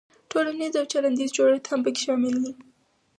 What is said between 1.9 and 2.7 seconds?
شامل دی.